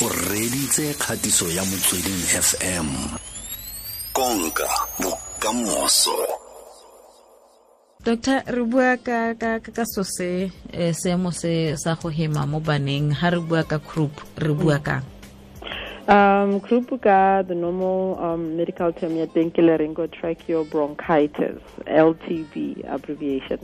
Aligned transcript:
o 0.00 0.08
reditse 0.30 0.94
kgatiso 0.94 1.44
ya 1.50 1.62
motsweding 1.64 2.22
fm 2.48 2.86
konka 4.12 4.68
bokamoso. 5.02 6.14
Doctor 8.04 8.42
re 8.46 8.62
bua 8.62 8.96
ka 8.96 9.34
ka 9.34 9.58
ka 9.58 9.84
so 9.84 10.02
se 10.04 10.52
eh, 10.72 10.94
seemo 10.94 11.32
se 11.32 11.74
sa 11.76 11.98
go 11.98 12.10
hema 12.10 12.46
mo 12.46 12.60
baneng. 12.60 13.10
Ha 13.10 13.30
re 13.30 13.40
bua 13.40 13.66
ka 13.66 13.78
croup 13.78 14.22
re 14.38 14.54
bua 14.54 14.78
ka 14.78 15.02
Um, 16.08 16.60
croup 16.60 16.88
ka 17.02 17.42
the 17.42 17.54
normal 17.54 18.16
um, 18.22 18.56
medical 18.56 18.92
term 18.92 19.18
ya 19.18 19.26
teng 19.26 19.50
ke 19.50 19.60
bronchitis 20.70 21.58
LTB 21.84 22.86
abbreviation. 22.86 23.58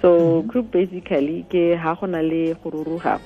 So 0.00 0.08
mm 0.08 0.24
-hmm. 0.24 0.48
croup 0.48 0.72
basically 0.72 1.44
ke 1.52 1.76
ha 1.76 1.94
gona 1.94 2.24
le 2.24 2.56
go 2.64 2.70
ruruga 2.70 3.20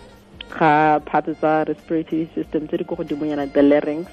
ga 0.51 1.01
part 1.01 1.27
tsa 1.27 1.65
respiratory 1.67 2.29
system 2.35 2.67
tse 2.69 2.77
di 2.79 2.85
go 2.85 2.97
godimonyana 2.97 3.47
the 3.53 3.63
larynx 3.63 4.11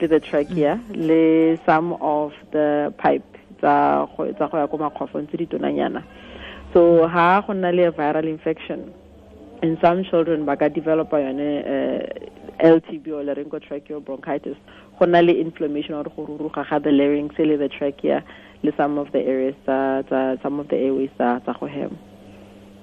le 0.00 0.08
the 0.08 0.20
trachea 0.20 0.76
mm. 0.76 1.06
le 1.08 1.56
some 1.66 1.92
of 2.00 2.32
the 2.52 2.92
pipe 2.98 3.24
tsa 3.58 4.06
go 4.16 4.24
ya 4.58 4.66
ko 4.66 4.78
makgwafong 4.78 5.28
tse 5.28 5.36
di 5.36 5.46
tonanyana. 5.46 6.02
So 6.72 7.06
ha 7.08 7.42
go 7.46 7.52
nna 7.52 7.72
le 7.74 7.90
viral 7.90 8.28
infection 8.28 8.92
in 9.62 9.76
some 9.80 10.04
children 10.04 10.44
ba 10.44 10.56
ka 10.56 10.68
developa 10.68 11.18
yone 11.20 11.48
uh, 11.64 12.66
LTB 12.66 13.08
or 13.08 13.24
laryngotracheal 13.24 14.04
bronchitis. 14.04 14.56
Go 14.98 15.06
na 15.06 15.20
le 15.20 15.32
inflammation 15.32 15.94
or 15.94 16.04
go 16.04 16.26
ruruga 16.26 16.68
ga 16.68 16.78
the 16.78 16.90
larynx 16.92 17.38
le 17.38 17.56
the 17.56 17.68
trachea 17.68 18.24
le 18.62 18.72
some 18.76 18.98
of 18.98 19.12
the 19.12 19.20
areas 19.20 19.54
tsa 19.64 20.04
tsa 20.08 20.38
some 20.42 20.60
of 20.60 20.68
the 20.68 20.76
airways 20.76 21.10
tsa 21.16 21.40
tsa 21.44 21.56
go 21.58 21.66
hema. 21.66 21.96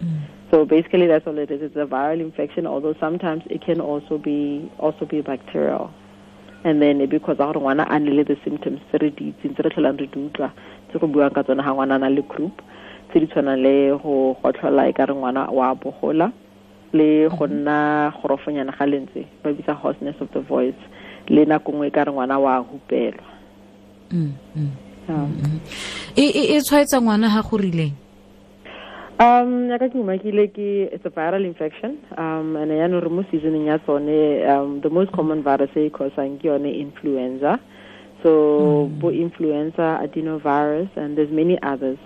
Mm. 0.04 0.37
So 0.50 0.66
basically 0.66 1.08
that's 1.08 1.28
all 1.28 1.38
it 1.38 1.52
is. 1.52 1.62
It's 1.62 1.76
a 1.76 1.86
viral 1.86 2.22
infection 2.22 2.66
although 2.66 2.96
sometimes 3.00 3.44
it 3.50 3.62
can 3.62 3.82
also 3.82 4.18
be 4.18 4.72
also 4.80 5.06
be 5.06 5.22
bacterial. 5.22 5.94
And 6.64 6.82
then 6.82 7.06
because 7.10 7.38
gore 7.38 7.54
ngwana 7.54 7.86
a 7.90 8.00
to 8.00 8.12
le 8.12 8.24
the 8.24 8.38
symptoms 8.44 8.80
tse 8.90 8.98
re 9.02 9.10
di 9.10 9.34
itseng 9.34 9.56
tse 9.56 9.64
re 9.64 9.70
tlholang 9.70 10.00
re 10.00 10.08
di 10.08 10.20
utlwa 10.20 10.52
tse 10.90 11.00
go 11.00 11.08
buang 11.08 11.34
ka 11.34 11.44
tsone 11.44 11.64
ga 11.64 11.74
ngwana 11.74 12.00
na 12.00 12.08
le 12.08 12.24
croup 12.24 12.62
tse 13.10 13.20
di 13.20 13.28
tshwanang 13.28 13.62
le 13.62 13.98
go 14.00 14.38
gotlhola 14.42 14.88
e 14.90 14.94
ka 14.94 15.06
re 15.06 15.14
ngwana 15.14 15.52
wa 15.52 15.76
bogola 15.76 16.32
le 16.94 17.30
go 17.30 17.48
nna 17.48 18.12
gorofonyana 18.22 18.72
ga 18.72 18.86
lentse 18.86 19.28
ba 19.44 19.54
bitsa 19.54 19.76
hoarseness 19.76 20.16
of 20.22 20.32
the 20.32 20.40
voice 20.40 20.80
le 21.28 21.46
nako 21.46 21.72
nngwe 21.72 21.92
ka 21.92 22.04
re 22.04 22.12
ngwana 22.12 22.40
wa 22.40 22.58
hupelwa. 22.64 23.28
Mm, 24.12 24.34
mm, 24.56 24.72
mm, 25.10 25.60
e 26.16 26.62
tshwaetsa 26.62 27.02
ngwana 27.02 27.28
ga 27.30 27.44
go 27.44 27.58
rileng 27.58 28.07
um 29.20 29.70
ya 29.70 29.80
ka 29.82 29.90
ke 29.90 29.98
umakile 29.98 30.46
ke 30.54 30.94
it's 30.94 31.06
a 31.06 31.10
viral 31.10 31.42
infection. 31.42 31.98
Um 32.18 32.56
and 32.56 32.70
yaanong 32.70 33.02
re 33.02 33.10
mo 33.10 33.24
seasoneng 33.34 33.66
ya 33.66 33.78
tsone 33.82 34.46
um 34.46 34.82
the 34.82 34.90
most 34.90 35.12
common 35.12 35.42
virus 35.42 35.74
e 35.76 35.90
causang 35.90 36.38
ke 36.38 36.46
yone 36.46 36.70
influenza. 36.70 37.58
So 38.22 38.92
bo 39.02 39.10
influenza 39.10 39.98
adenovirus 40.06 40.94
and 40.96 41.18
there's 41.18 41.32
many 41.34 41.58
others. 41.64 41.98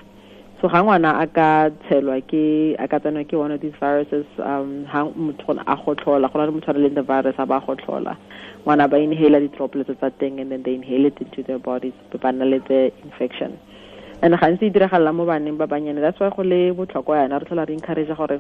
So 0.62 0.70
ga 0.70 0.80
ngwana 0.80 1.20
a 1.20 1.28
ka 1.28 1.76
tshelwa 1.84 2.24
ke 2.24 2.80
a 2.80 2.88
ka 2.88 3.00
tsenwa 3.04 3.28
ke 3.28 3.36
one 3.36 3.52
of 3.52 3.60
these 3.60 3.76
viruses 3.78 4.26
um 4.40 4.86
ha 4.88 5.04
motho 5.12 5.60
a 5.60 5.76
gotlhola 5.76 6.32
go 6.32 6.40
na 6.40 6.46
le 6.48 6.56
motho 6.56 6.72
a 6.72 6.80
leng 6.80 6.96
the 6.96 7.04
virus 7.04 7.36
a 7.38 7.46
ba 7.46 7.60
gotlhola. 7.60 8.16
Ngwana 8.64 8.88
ba 8.90 8.96
inhale 8.96 9.44
di-droplets 9.44 9.92
tsa 10.00 10.12
teng 10.16 10.40
and 10.40 10.52
then 10.52 10.64
they 10.64 10.76
inhale 10.76 11.12
it 11.12 11.20
into 11.20 11.44
their 11.44 11.60
bodies 11.60 11.94
ba 12.12 12.32
nna 12.32 12.48
le 12.48 12.60
the 12.72 12.94
infection 13.04 13.60
and 14.22 14.36
gantsi 14.36 14.66
e 14.66 14.70
diragalela 14.70 15.14
mo 15.14 15.26
baneng 15.26 15.58
ba 15.58 15.68
banyane 15.68 16.02
that's 16.02 16.20
why 16.20 16.30
go 16.30 16.44
le 16.44 16.74
botlhokwa 16.74 17.18
yana 17.22 17.40
re 17.40 17.46
tlhola 17.46 17.66
re 17.68 17.74
encourage 17.74 18.14
gore 18.16 18.40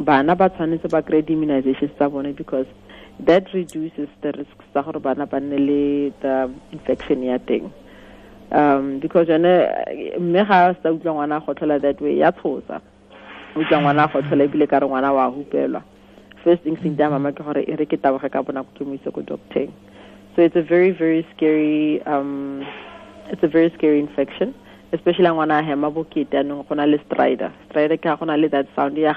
bana 0.00 0.36
ba 0.36 0.48
tshwanetse 0.50 0.88
ba 0.90 1.02
kry 1.02 1.22
di-immunizations 1.22 1.94
tsa 1.96 2.08
bone 2.08 2.32
because 2.32 2.66
that 3.20 3.46
reduces 3.52 4.08
the 4.22 4.32
risks 4.32 4.64
tsa 4.72 4.82
gore 4.82 5.00
bana 5.00 5.26
ba 5.26 5.40
nne 5.40 5.58
le 5.58 6.12
the 6.20 6.50
infection 6.72 7.22
ya 7.22 7.38
teng. 7.38 7.70
Um 8.52 9.00
because 9.00 9.28
yone 9.28 9.66
mme 10.18 10.44
ga 10.46 10.74
sa 10.82 10.92
utlwa 10.92 11.14
ngwana 11.14 11.36
a 11.36 11.40
gotlhola 11.40 11.80
that 11.80 12.00
way 12.00 12.18
ya 12.18 12.30
tshosa. 12.32 12.80
Utlwa 13.56 13.80
ngwana 13.80 14.04
a 14.04 14.08
gotlhola 14.08 14.44
ebile 14.44 14.68
ka 14.68 14.78
re 14.78 14.86
ngwana 14.86 15.12
wa 15.12 15.26
hupelwa. 15.26 15.82
First 16.44 16.66
instinct 16.66 17.00
ya 17.00 17.10
mama 17.10 17.32
ke 17.32 17.42
gore 17.42 17.64
e 17.66 17.76
re 17.76 17.86
ke 17.86 17.96
taboge 17.96 18.30
ka 18.30 18.42
bonako 18.42 18.70
ke 18.78 18.84
mo 18.84 18.94
ise 18.94 19.10
ko 19.10 19.22
docteng 19.22 19.72
so 20.36 20.42
it's 20.42 20.54
a 20.54 20.62
very 20.62 20.90
very 20.90 21.26
scary 21.34 22.02
um 22.02 22.62
it's 23.32 23.42
a 23.42 23.48
very 23.48 23.72
scary 23.76 23.98
infection 23.98 24.54
especially 24.92 25.28
ngwana 25.28 25.58
a 25.58 25.62
hema 25.62 25.90
bokete 25.90 26.38
anong 26.38 26.64
go 26.68 26.74
na 26.74 26.86
le 26.86 26.98
strider 27.06 27.50
strider 27.70 27.98
ke 27.98 28.08
ga 28.08 28.16
go 28.16 28.24
na 28.26 28.36
le 28.36 28.48
that 28.48 28.66
sound 28.76 28.98
ya 28.98 29.14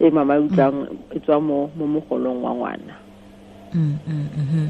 e 0.00 0.10
mama 0.10 0.36
e 0.36 0.40
utlwang 0.40 0.86
e 1.14 1.18
tswa 1.20 1.40
mo 1.40 1.70
mogolong 1.76 2.42
wa 2.42 2.54
ngwana 2.54 2.94
mm, 3.74 3.98
mm, 4.06 4.28
mm-hmm. 4.36 4.66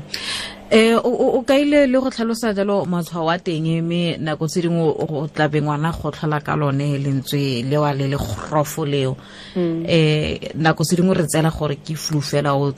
Eh 0.73 0.97
o 0.97 1.43
ka 1.45 1.59
ile 1.59 1.87
le 1.87 2.01
go 2.01 2.09
tlhalosa 2.09 2.55
jalo 2.55 2.87
matshwao 2.87 3.27
wa 3.27 3.37
teng 3.39 3.69
mme 3.83 4.17
nako 4.17 4.47
tse 4.49 4.63
dingwe 4.63 4.89
o 5.05 5.29
tlabe 5.29 5.61
ngwana 5.61 5.93
go 5.93 6.11
tlhola 6.11 6.41
ka 6.41 6.57
lone 6.57 6.97
lentswe 6.97 7.61
le 7.69 7.77
wa 7.77 7.93
le 7.93 8.09
le 8.09 8.17
grofo 8.17 8.87
leo 8.87 9.15
mm. 9.55 9.85
eh 9.87 10.41
nako 10.57 10.85
tse 10.85 10.97
dingwe 10.97 11.15
re 11.15 11.27
tsela 11.29 11.51
gore 11.51 11.77
ke 11.77 11.93
flu 11.95 12.23
fela 12.23 12.57
o 12.57 12.73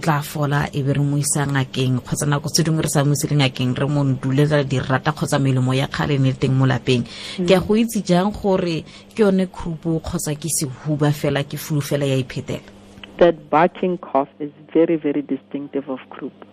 tla 0.00 0.22
fola 0.22 0.72
e 0.72 0.82
be 0.82 0.92
re 0.96 1.04
mo 1.04 1.18
isa 1.18 1.44
ngakeng 1.44 2.00
kgotsa 2.00 2.24
nako 2.24 2.48
tse 2.48 2.64
dingwe 2.64 2.82
re 2.82 2.88
sa 2.88 3.04
mo 3.04 3.12
isile 3.12 3.36
ngakeng 3.36 3.76
re 3.76 3.86
mo 3.86 4.04
ndulela 4.04 4.64
dirata 4.64 5.12
kgotsa 5.12 5.38
melemo 5.38 5.74
ya 5.76 5.86
kgale 5.86 6.16
ne 6.16 6.32
teng 6.32 6.56
mo 6.56 6.64
lapeng 6.64 7.04
mm. 7.04 7.44
ke 7.44 7.52
a 7.52 7.60
go 7.60 7.76
itse 7.76 8.00
jang 8.00 8.32
gore 8.32 8.88
ke 9.12 9.20
yone 9.20 9.52
khupo 9.52 10.00
kgotsa 10.00 10.32
ke 10.32 10.48
sehuba 10.48 11.12
fela 11.12 11.44
ke 11.44 11.60
flu 11.60 11.84
fela 11.84 12.08
ya 12.08 12.16
iphetela 12.16 12.64
that 13.20 13.36
barking 13.50 13.98
cough 13.98 14.32
is 14.40 14.48
very 14.72 14.96
very 14.96 15.20
distinctive 15.20 15.84
of 15.92 16.00
croup 16.08 16.47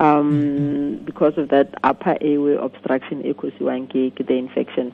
um, 0.00 0.30
mm-hmm. 0.30 1.04
because 1.04 1.36
of 1.36 1.48
that 1.48 1.74
upper 1.82 2.16
airway 2.20 2.56
obstruction 2.56 3.24
e 3.24 3.34
causiwang 3.34 3.88
ke 3.88 4.26
the 4.26 4.34
infection 4.34 4.92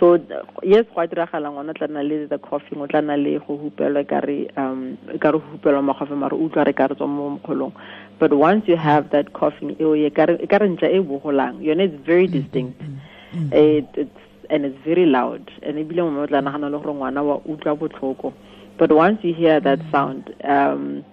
so 0.00 0.18
yes 0.62 0.86
go 0.94 1.00
a 1.00 1.06
diragala 1.06 1.50
ngwana 1.50 1.74
tla 1.74 1.88
nna 1.88 2.02
le 2.02 2.26
the 2.26 2.38
coughing 2.38 2.80
o 2.80 2.86
tla 2.86 3.02
nna 3.02 3.16
le 3.16 3.38
go 3.38 3.56
hupelwa 3.56 4.04
ka 4.08 4.20
re 4.20 4.48
um 4.56 4.96
ka 5.20 5.30
re 5.30 5.38
hupelwa 5.38 5.82
magofe 5.82 6.14
mare 6.14 6.36
utlwa 6.36 6.64
re 6.64 6.72
ka 6.72 6.86
re 6.86 6.94
tswa 6.94 7.08
mo 7.08 7.30
mokgolong 7.30 7.72
but 8.18 8.32
once 8.32 8.68
you 8.68 8.76
have 8.76 9.10
that 9.10 9.32
coughing 9.32 9.76
eo 9.80 9.96
e 9.96 10.10
ka 10.10 10.26
re 10.26 10.68
ntla 10.68 10.88
e 10.90 11.00
bogolang 11.00 11.60
yone 11.60 11.84
it's 11.84 11.98
very 12.06 12.26
mm-hmm. 12.26 12.38
distinct 12.40 12.80
mm-hmm. 12.80 13.52
it, 13.52 13.86
it's 13.94 14.20
and 14.50 14.64
it's 14.64 14.78
very 14.84 15.04
loud 15.04 15.50
and 15.62 15.78
ebile 15.78 16.06
mo 16.10 16.26
tla 16.26 16.40
nagana 16.40 16.70
le 16.70 16.78
gore 16.78 16.94
ngwana 16.94 17.22
wa 17.22 17.36
utlwa 17.44 17.76
botlhoko 17.76 18.32
but 18.78 18.92
once 18.92 19.18
you 19.22 19.34
hear 19.34 19.60
that 19.60 19.80
sound 19.90 20.34
um 20.44 21.04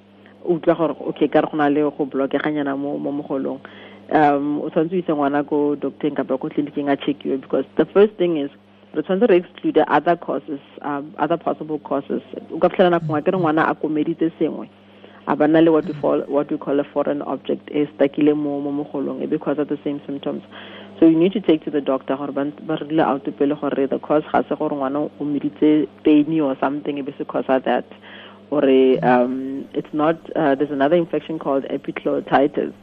utlwa 0.48 0.76
gore 0.76 0.96
okay 1.08 1.28
ka 1.28 1.42
re 1.42 1.48
go 1.52 1.58
na 1.58 1.70
le 1.70 1.82
go 1.82 2.06
blockeganyana 2.06 2.78
mo 2.78 2.98
mo 2.98 3.12
mogolong. 3.12 3.60
Um 4.12 4.62
o 4.62 4.70
tshwanetse 4.70 4.96
o 4.96 5.00
ise 5.00 5.14
ngwana 5.14 5.44
ko 5.44 5.76
doctoreng 5.76 6.16
kapa 6.16 6.38
ko 6.38 6.50
tleliniking 6.50 6.90
a 6.90 6.98
checkiwe 6.98 7.42
because 7.42 7.66
the 7.78 7.86
first 7.86 8.14
thing 8.18 8.38
is 8.38 8.52
re 8.94 9.02
tshwanetse 9.02 9.30
re 9.30 9.38
exclude 9.38 9.78
other 9.88 10.16
causes 10.16 10.60
um, 10.82 11.14
other 11.18 11.38
possible 11.38 11.80
causes. 11.80 12.22
O 12.52 12.60
ka 12.60 12.70
fitlhela 12.70 12.90
nako 12.90 13.06
ngwe 13.06 13.22
ke 13.22 13.32
re 13.32 13.38
ngwana 13.38 13.68
a 13.68 13.76
komeditse 13.76 14.32
sengwe 14.40 14.70
a 15.28 15.36
ba 15.36 15.48
nna 15.48 15.62
le 15.64 15.72
what 15.72 15.86
we, 15.86 15.94
fall, 15.94 16.22
what 16.28 16.52
we 16.52 16.58
call 16.58 16.80
a 16.80 16.84
foreign 16.84 17.22
object 17.24 17.70
e 17.72 17.88
stakile 17.98 18.36
mo 18.36 18.62
mo 18.62 18.72
mogolong 18.72 19.28
because 19.30 19.58
of 19.58 19.68
the 19.68 19.80
same 19.84 20.00
symptoms. 20.06 20.44
So 21.00 21.08
you 21.08 21.18
need 21.18 21.34
to 21.34 21.42
take 21.42 21.66
to 21.66 21.72
the 21.72 21.82
doctor 21.82 22.16
gore 22.16 22.32
ba 22.32 22.46
rile 22.78 23.02
out 23.02 23.26
pele 23.38 23.56
gore 23.56 23.88
the 23.88 24.00
cause 24.00 24.24
ga 24.32 24.44
se 24.48 24.56
gore 24.56 24.76
ngwana 24.76 25.10
o 25.20 25.24
meditse 25.26 25.88
pain 26.04 26.40
or 26.40 26.56
something 26.60 26.98
e 26.98 27.02
be 27.02 27.14
se 27.18 27.26
cause 27.26 27.46
that 27.48 27.86
or 28.50 28.64
um, 29.04 29.68
it's 29.74 29.94
not 29.94 30.16
uh, 30.36 30.56
there's 30.56 30.72
another 30.72 30.96
infection 30.96 31.40
called 31.40 31.64
epiglottitis. 31.66 32.74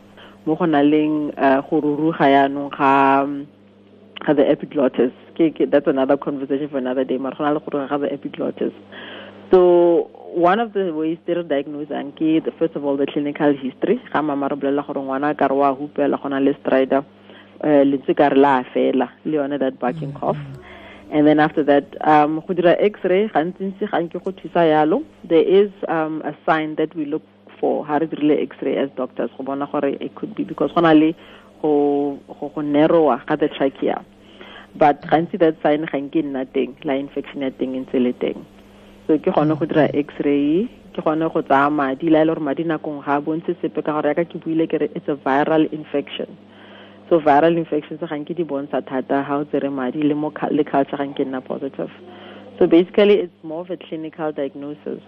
Uh, 0.45 1.63
ga 2.75 4.35
the 4.35 4.49
epiglottis. 4.49 5.13
That's 5.71 5.87
another 5.87 6.17
conversation 6.17 6.69
for 6.69 6.79
another 6.79 7.05
day 7.05 7.17
the 7.17 8.09
epiglottis. 8.13 8.73
So 9.51 10.11
one 10.35 10.59
of 10.61 10.73
the 10.73 10.93
ways 10.95 11.19
they 11.27 11.35
re 11.35 11.43
diagnosang 11.45 12.13
ke 12.15 12.43
first 12.59 12.75
of 12.75 12.85
all 12.85 12.97
the 12.97 13.07
clinical 13.07 13.53
history. 13.53 14.01
Hupela 14.15 14.59
uh, 17.65 19.59
that 19.59 19.79
barking 19.79 20.13
cough. 20.13 20.37
mm 20.37 20.53
-hmm 20.55 20.72
and 21.13 21.27
then 21.27 21.39
after 21.39 21.63
that 21.63 21.85
um 22.09 22.43
x-ray 22.49 23.29
gantsi 23.29 23.87
ga 23.91 24.99
there 25.33 25.47
is 25.61 25.71
um 25.89 26.23
a 26.25 26.35
sign 26.47 26.75
that 26.77 26.95
we 26.97 27.05
look 27.05 27.23
for 27.61 27.85
ha 27.87 27.99
re 28.03 28.07
dirile 28.13 28.37
x-ray 28.49 28.77
as 28.85 28.91
doctors 28.97 29.31
go 29.37 29.45
bona 29.45 29.69
gore 29.73 29.91
it 30.07 30.15
could 30.15 30.35
be 30.35 30.45
because 30.45 30.73
na 30.77 30.93
le 30.93 31.13
go 31.61 32.19
go 32.39 32.63
narrowa 32.63 33.17
ga 33.27 33.37
the 33.37 33.49
trachea. 33.49 34.05
But 34.75 35.03
gantsi 35.03 35.39
that 35.39 35.57
sign 35.63 35.85
ga 35.93 35.99
nke 35.99 36.25
nna 36.25 36.47
teng 36.55 36.75
infection 37.05 37.43
ya 37.43 37.51
teng 37.51 37.75
le 38.07 38.13
teng. 38.25 38.47
So 39.07 39.19
ke 39.19 39.35
gone 39.35 39.55
go 39.55 39.67
dira 39.67 39.89
x-ray 39.95 40.69
ke 40.95 41.05
gone 41.05 41.29
go 41.35 41.43
tsaya 41.43 41.71
madi 41.71 42.09
la 42.09 42.23
ile 42.23 42.35
gore 42.35 42.41
madi 42.49 42.65
nakong 42.65 43.05
ga 43.05 43.19
a 43.19 43.21
bontshe 43.21 43.55
sepe 43.61 43.85
ka 43.85 43.93
gore 43.93 44.09
ya 44.09 44.15
ka 44.15 44.25
ke 44.25 44.41
buile 44.47 44.67
ke 44.67 44.81
re 44.81 44.89
it's 44.97 45.09
a 45.09 45.17
viral 45.29 45.69
infection 45.73 46.37
so 47.09 47.21
viral 47.21 47.57
infections 47.57 48.01
ga 48.01 48.17
nke 48.17 48.35
di 48.37 48.45
bontsha 48.45 48.83
thata 48.83 49.23
ha 49.23 49.37
o 49.37 49.45
tsere 49.45 49.71
madi 49.71 50.03
le 50.03 50.15
mo 50.15 50.33
le 50.51 50.65
culture 50.65 50.97
ga 50.97 51.05
nke 51.05 51.25
nna 51.25 51.41
positive 51.41 51.91
so 52.59 52.67
basically 52.67 53.15
it's 53.25 53.45
more 53.45 53.61
of 53.61 53.71
a 53.71 53.77
clinical 53.77 54.33
diagnosis 54.33 55.01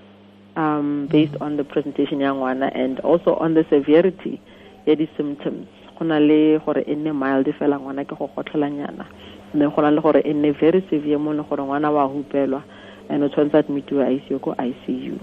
um, 0.56 1.08
based 1.10 1.36
on 1.40 1.56
the 1.56 1.64
presentation 1.64 2.20
ya 2.20 2.34
ngwana 2.34 2.70
and 2.74 3.00
also 3.00 3.34
on 3.36 3.54
the 3.54 3.64
severity 3.70 4.40
ya 4.86 4.94
di-symptoms 4.94 5.66
go 5.98 6.04
le 6.04 6.58
gore 6.58 6.82
e 6.86 6.94
mild 6.94 7.46
fela 7.58 7.78
ngwana 7.78 8.04
ke 8.04 8.14
go 8.18 8.30
gotlhelanyana 8.36 9.06
go 9.54 9.82
na 9.82 9.90
le 9.90 10.00
gore 10.00 10.20
e 10.24 10.50
very 10.52 10.82
severe 10.90 11.18
mo 11.18 11.32
le 11.32 11.42
gore 11.42 11.62
ngwana 11.62 11.90
wa 11.90 12.04
hupelwa 12.04 12.62
and 13.08 13.22
o 13.24 13.28
tshwanetse 13.28 13.58
admitiwe 13.58 14.02
a 14.04 14.38
ko 14.38 14.54
icu 14.58 15.18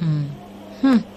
mm. 0.00 0.24
hmm. 0.82 1.15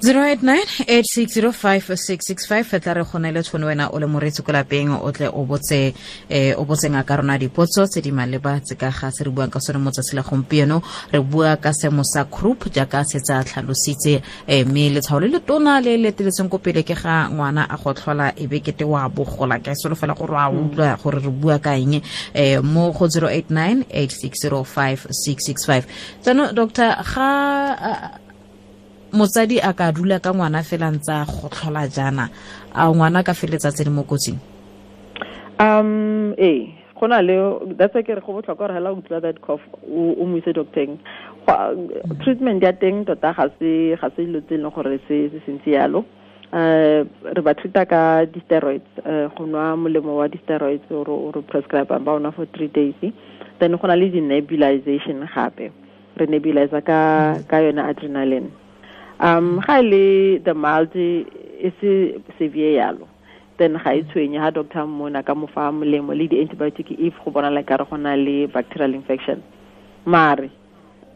089 0.00 2.64
fetla 2.64 2.94
re 2.94 3.04
kgone 3.04 3.32
le 3.32 3.42
tšhono 3.42 3.66
wena 3.66 3.88
o 3.90 3.98
le 3.98 4.06
moretsi 4.06 4.42
ko 4.46 4.52
lapeng 4.52 4.90
o 4.94 5.10
tle 5.10 5.28
o 5.28 5.44
botse 5.44 5.92
eh, 6.30 6.54
o 6.56 6.64
botse 6.64 6.90
ngaka 6.90 7.16
rona 7.16 7.38
dipotso 7.38 7.86
tse 7.86 8.00
di 8.00 8.12
maleba 8.12 8.60
tse 8.60 8.76
ka 8.78 8.90
ga 8.94 9.10
se 9.10 9.24
re 9.24 9.30
buang 9.30 9.50
ka 9.50 9.58
sone 9.58 9.78
mo 9.78 9.90
la 10.12 10.22
gompieno. 10.22 10.82
Re 11.10 11.20
bua 11.20 11.56
ka 11.56 11.72
seemo 11.72 12.04
sa 12.04 12.24
group 12.24 12.70
jaaka 12.70 13.04
se 13.04 13.18
tsa 13.18 13.42
tlhalositse 13.42 14.22
eh, 14.46 14.64
mme 14.64 14.90
letshwao 14.94 15.20
le 15.20 15.40
tona 15.40 15.80
le 15.80 15.96
le 15.96 16.12
teletseng 16.12 16.48
ko 16.48 16.58
pele 16.58 16.82
ke 16.84 16.94
ga 16.94 17.28
ngwana 17.28 17.66
a 17.68 17.76
go 17.76 17.92
tlhola 17.92 18.32
e 18.36 18.46
be 18.46 18.60
kete 18.60 18.84
wa 18.84 19.08
bogola. 19.08 19.58
Ke 19.58 19.74
solofela 19.74 20.14
gore 20.14 20.36
a 20.38 20.48
utlwa 20.48 20.96
gore 21.02 21.18
re 21.18 21.30
bua 21.30 21.58
ka 21.58 21.74
eng 21.74 22.00
eh, 22.34 22.60
mo 22.62 22.92
go 22.92 23.08
089 23.08 23.84
8605665 23.90 25.82
jaanong 26.22 26.52
doctor 26.54 26.94
ga 27.02 28.27
motsadi 29.12 29.60
a 29.60 29.72
ka 29.72 29.92
dula 29.92 30.20
ka 30.20 30.32
ngwana 30.32 30.62
fela 30.62 30.90
ntse 30.92 31.24
go 31.26 31.48
tlhola 31.48 31.88
jana 31.88 32.28
a 32.74 32.88
ngwana 32.92 33.24
ka 33.24 33.32
feletsa 33.32 33.72
tse 33.72 33.84
di 33.84 33.90
mo 33.90 34.02
kotsing? 34.02 34.38
Um 35.58 36.34
ee 36.38 36.74
go 37.00 37.06
na 37.06 37.20
le 37.22 37.58
that's 37.78 37.94
why 37.94 38.02
ke 38.02 38.14
re 38.14 38.20
go 38.20 38.36
botlhokwa 38.36 38.68
gore 38.68 38.74
hela 38.74 38.90
o 38.92 39.00
utlwa 39.00 39.22
that 39.22 39.40
cough 39.40 39.62
o 39.88 40.24
mo 40.26 40.36
ise 40.36 40.52
doctoreng. 40.52 40.98
Treatment 42.20 42.62
ya 42.62 42.72
teng 42.72 43.06
tota 43.06 43.32
ga 43.32 43.48
se 43.58 43.96
ga 43.96 44.10
se 44.14 44.26
dilo 44.26 44.40
tse 44.44 44.54
e 44.54 44.58
leng 44.58 44.74
gore 44.74 45.00
se 45.08 45.30
se 45.32 45.40
sentse 45.46 45.72
yalo. 45.72 46.04
Um 46.52 47.08
re 47.24 47.42
ba 47.42 47.54
treata 47.54 47.88
ka 47.88 48.24
di-steroids 48.24 48.88
uh 49.04 49.28
go 49.32 49.46
nwa 49.46 49.76
molemo 49.76 50.16
wa 50.20 50.28
di-steroids 50.28 50.84
o 50.92 51.32
re 51.32 51.42
prescribe 51.48 51.96
ba 52.04 52.12
ona 52.12 52.32
for 52.32 52.46
three 52.46 52.68
days. 52.68 52.94
Then 53.58 53.76
go 53.76 53.86
na 53.88 53.94
le 53.96 54.10
di-nebulization 54.12 55.24
gape. 55.34 55.72
Re 56.18 56.26
nebulizer 56.26 56.84
ka 56.84 57.38
ka 57.48 57.56
yona 57.62 57.88
adrenaline 57.88 58.50
um 59.20 59.60
ga 59.60 59.80
le 59.82 60.38
the 60.38 60.54
mild 60.54 60.94
e 60.96 61.72
se 61.80 62.20
severe 62.38 62.74
yalo. 62.78 63.08
Then 63.58 63.74
ga 63.74 63.90
e 63.94 64.02
tshwenye 64.02 64.38
ha 64.38 64.50
doctor 64.50 64.86
mona 64.86 65.22
ka 65.22 65.34
mofa 65.34 65.72
molemo 65.72 66.16
le 66.16 66.28
di-antibiotic 66.28 66.90
if 66.98 67.14
go 67.24 67.30
bona 67.30 67.50
le 67.50 67.62
kare 67.62 67.84
go 67.84 67.96
na 67.96 68.14
le 68.14 68.46
bacterial 68.46 68.94
infection. 68.94 69.42
Mare 70.04 70.50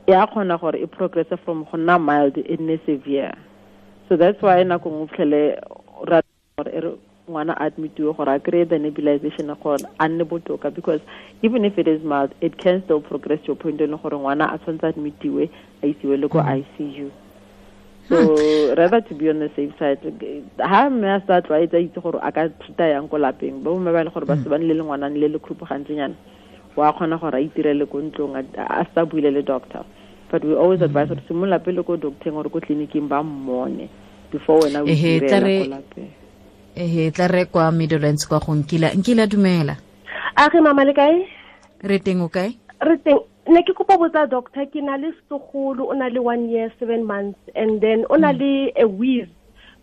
ya 0.07 0.27
kgona 0.27 0.59
gore 0.61 0.83
e 0.83 0.87
progress 0.87 1.27
from 1.45 1.65
go 1.65 1.79
nna 1.79 1.99
mild 1.99 2.37
e 2.39 2.57
nne 2.57 2.81
severe. 2.85 3.35
So 4.09 4.17
that's 4.17 4.43
why 4.43 4.65
nako 4.65 4.91
ngwe 4.91 5.07
fitlhele 5.09 5.61
ra 6.07 6.23
gore 6.59 6.73
e 6.75 6.81
re 6.81 6.91
ngwana 7.29 7.55
admitiwe 7.61 8.13
gore 8.17 8.33
a 8.33 8.39
kry-e 8.41 8.65
the 8.65 8.79
nebulization 8.79 9.55
gore 9.63 9.87
a 10.01 10.09
nne 10.09 10.25
botoka 10.25 10.75
because 10.75 11.01
even 11.43 11.65
if 11.65 11.79
it 11.79 11.87
is 11.87 12.03
mild 12.03 12.35
it 12.41 12.59
can 12.59 12.83
still 12.83 13.01
progress 13.01 13.39
to 13.47 13.53
a 13.53 13.55
point 13.55 13.81
e 13.81 13.87
leng 13.87 14.03
gore 14.03 14.19
ngwana 14.19 14.53
a 14.53 14.59
tshwanetse 14.59 14.87
admitiwe 14.87 15.49
a 15.83 15.87
isiwe 15.87 16.17
le 16.17 16.29
ko 16.29 16.39
icu 16.39 17.11
so 18.09 18.75
rather 18.75 19.01
to 19.01 19.15
be 19.15 19.31
on 19.31 19.39
the 19.39 19.49
safe 19.55 19.73
side 19.79 19.99
ha 20.59 20.91
mme 20.91 21.09
a 21.15 21.21
sa 21.27 21.41
tlwaetsa 21.41 21.79
itse 21.79 22.01
gore 22.03 22.19
a 22.23 22.33
ka 22.33 22.49
thuta 22.61 22.91
yang 22.91 23.09
ko 23.09 23.17
lapeng. 23.17 23.63
Ba 23.63 23.71
bomme 23.71 23.93
ba 23.93 24.01
e 24.01 24.05
le 24.05 24.11
gore 24.11 24.27
ba 24.27 24.37
se 24.37 24.49
bane 24.49 24.67
le 24.67 24.75
le 24.75 24.83
ngwanane 24.83 25.19
le 25.19 25.29
le 25.29 25.39
group 25.39 25.63
gantsenyana 25.69 26.15
wa 26.77 26.93
kgona 26.93 27.19
gore 27.21 27.35
a 27.37 27.41
itirele 27.41 27.87
ko 27.87 28.01
ntlong 28.01 28.37
a 28.59 28.87
sa 28.95 29.05
buile 29.05 29.31
le 29.31 29.43
doctor. 29.43 29.85
But 30.31 30.45
we 30.45 30.55
always 30.55 30.81
advise 30.83 31.09
gore 31.09 31.23
simolola 31.29 31.59
pele 31.63 31.83
ko 31.83 31.97
docteng 31.97 32.35
gore 32.35 32.51
ko 32.51 32.61
tleliniking 32.61 33.09
ba 33.09 33.23
mmone 33.23 33.89
before 34.33 34.65
wena 34.65 34.83
o 34.83 34.87
itirela 34.87 35.47
ko 35.47 35.71
lapeng. 35.71 36.11
Ehe 36.75 37.11
tla 37.11 37.29
re 37.29 37.45
kwa 37.45 37.71
middlelands 37.73 38.27
kwa 38.27 38.41
go 38.41 38.55
nkila 38.55 38.95
nkila 38.95 39.27
dumela. 39.27 39.77
A 40.37 40.49
re 40.49 40.61
mama 40.61 40.85
le 40.85 40.95
kae? 40.95 41.29
Re 41.85 41.99
teng 41.99 42.23
o 42.25 42.29
kae 42.29 42.57
re 42.82 42.96
teng 43.05 43.20
ne 43.55 43.62
ke 43.67 43.75
kopa 43.79 43.96
botsa 44.00 44.26
doctor 44.31 44.67
ke 44.75 44.82
na 44.87 44.96
le 45.02 45.11
segolo 45.29 45.88
o 45.90 45.94
na 45.94 46.08
le 46.08 46.20
one 46.20 46.49
year 46.50 46.70
seven 46.79 47.05
months 47.05 47.38
and 47.55 47.81
then 47.81 48.05
o 48.11 48.17
na 48.17 48.31
le 48.31 48.70
a 48.76 48.87
wheeze 48.87 49.31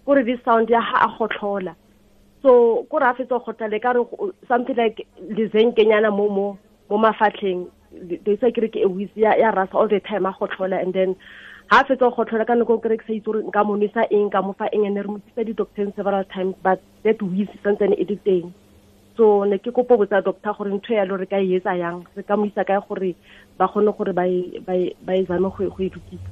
kore 0.05 0.23
di 0.23 0.35
sound 0.45 0.69
ya 0.69 0.81
ha 0.81 1.05
a 1.07 1.09
gotlhola 1.17 1.75
so 2.43 2.85
kore 2.91 3.03
a 3.03 3.13
fetsa 3.19 3.39
go 3.39 3.43
gotlhola 3.47 3.81
ka 3.81 3.91
re 3.97 4.03
something 4.47 4.75
like 4.75 5.05
lezenkenyana 5.39 6.11
mo 6.11 6.29
mo 6.29 6.47
mo 6.89 6.97
mafatlheng 6.97 7.67
they 8.25 8.37
say 8.41 8.51
kere 8.51 8.67
ke 8.67 8.83
a 8.83 8.89
wheeze 8.89 9.15
ya 9.17 9.51
rasa 9.51 9.75
all 9.75 9.87
the 9.87 9.99
time 10.11 10.25
a 10.25 10.33
gotlhola 10.39 10.81
and 10.81 10.93
then 10.93 11.15
ha 11.71 11.83
fetsa 11.83 11.99
go 12.09 12.15
gotlhola 12.19 12.47
ka 12.47 12.55
nako 12.55 12.81
kere 12.83 12.97
ke 12.97 13.07
sa 13.07 13.13
itse 13.13 13.25
gore 13.31 13.43
nka 13.43 13.63
mo 13.65 13.75
eng 14.11 14.29
ka 14.29 14.41
mo 14.41 14.55
fa 14.59 14.71
eng 14.73 14.87
and 14.87 14.97
re 14.97 15.07
mo 15.07 15.19
tsisa 15.19 15.45
di-doctors 15.45 15.93
several 15.95 16.23
times 16.35 16.55
but 16.63 16.81
that 17.03 17.21
wheeze 17.21 17.51
santsane 17.63 17.95
e 17.95 18.05
teng 18.25 18.51
so 19.19 19.44
ne 19.44 19.57
ke 19.60 19.71
kopo 19.75 19.98
botsa 20.00 20.24
doctor 20.24 20.54
gore 20.56 20.71
ntho 20.71 20.95
yalo 20.95 21.19
re 21.19 21.25
ka 21.27 21.38
e 21.44 21.60
etsa 21.60 21.75
yang? 21.75 22.07
Re 22.16 22.24
ka 22.24 22.38
moisa 22.39 22.63
kae 22.63 22.80
gore 22.88 23.16
ba 23.60 23.68
kgone 23.68 23.92
gore 23.92 24.13
ba 24.16 24.24
e 24.24 25.25
zame 25.27 25.51
go 25.51 25.60
e 25.60 25.92
lokisa? 25.92 26.30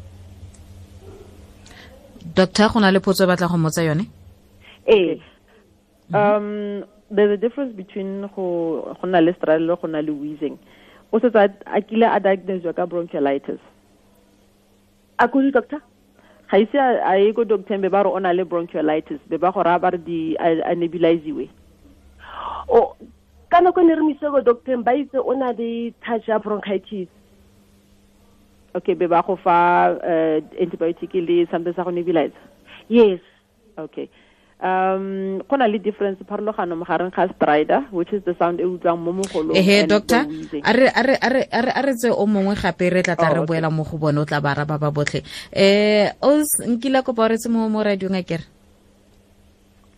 Doctor 2.39 2.69
go 2.72 2.80
na 2.80 2.92
le 2.92 3.00
potso 3.04 3.28
e 3.28 3.28
batla 3.28 3.51
go 3.51 3.60
motsa 3.60 3.84
yone? 3.84 4.07
Ee. 4.88 5.19
Um 6.16 6.86
there's 7.12 7.36
a 7.36 7.38
difference 7.38 7.75
between 7.75 8.22
go 8.31 8.95
go 8.95 9.07
na 9.07 9.19
le 9.19 9.36
straddle 9.36 9.75
go 9.75 9.88
na 9.88 10.00
le 10.00 10.16
wheezing. 10.16 10.57
O 11.12 11.19
setsa 11.19 11.51
a 11.68 11.81
kile 11.81 12.07
a 12.07 12.19
diagnosed 12.24 12.72
ka 12.75 12.88
bronchiolitis. 12.88 13.60
A 15.19 15.28
kudi 15.28 15.51
doctor? 15.51 15.84
Ga 16.48 16.57
ise 16.57 16.80
a 16.80 17.19
ye 17.19 17.34
ko 17.36 17.44
doctor 17.44 17.78
be 17.84 17.89
ba 17.92 18.07
re 18.07 18.10
o 18.16 18.19
na 18.19 18.31
le 18.31 18.48
bronchiolitis 18.48 19.19
be 19.28 19.36
ba 19.36 19.51
gore 19.51 19.68
a 19.68 19.80
ba 19.80 19.92
re 19.92 20.00
di 20.00 20.38
a 20.39 20.72
nebuliziwe 20.72 21.66
o 22.68 22.95
ka 23.50 23.62
nako 23.62 23.81
ne 23.84 23.95
re 23.95 24.01
mo 24.04 24.12
ise 24.12 24.28
ko 24.28 24.39
ba 24.84 24.92
itse 24.94 25.18
o 25.18 25.31
na 25.34 25.51
le 25.51 25.94
touch 26.04 26.28
ya 26.28 26.39
bronchitis. 26.39 27.07
Okay 28.75 28.94
be 28.94 29.07
ba 29.07 29.24
go 29.25 29.39
fa 29.42 29.89
uh, 29.98 30.38
antibiotic 30.60 31.13
le 31.16 31.48
something 31.50 31.74
sa 31.74 31.84
go 31.84 31.89
nebulize 31.89 32.36
yes. 32.89 33.19
Okay. 33.78 34.10
Um 34.62 35.38
go 35.50 35.56
na 35.56 35.66
le 35.66 35.80
difference 35.80 36.22
pharologano 36.25 36.78
mogareng 36.78 37.13
ga 37.13 37.30
strider 37.34 37.86
which 37.89 38.12
is 38.13 38.22
the 38.25 38.36
sound 38.38 38.60
e 38.60 38.66
utlwang 38.66 38.98
mo 39.01 39.13
mogolong 39.13 39.54
ehe 39.54 39.86
doctor 39.88 40.25
a 40.62 40.72
re 40.74 40.89
a 40.89 41.30
a 41.54 41.72
a 41.78 41.94
tse 41.94 42.10
o 42.10 42.25
mongwe 42.25 42.57
gape 42.57 42.89
re 42.89 43.01
tla 43.01 43.16
tla 43.16 43.34
re 43.34 43.45
boela 43.45 43.69
mo 43.69 43.86
go 43.86 43.98
bone 43.98 44.18
o 44.18 44.25
tla 44.25 44.42
ba 44.42 44.54
raba 44.54 44.78
ba 44.78 44.89
botlhe. 44.92 45.22
O 46.22 46.30
nkile 46.68 47.01
kopa 47.01 47.30
re 47.30 47.38
tse 47.38 47.50
mo 47.50 47.69
mo 47.69 47.81
radio 47.86 48.10
ngakere 48.10 48.56